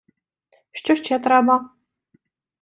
Що 0.71 0.95
ще 0.95 1.19
треба? 1.19 1.69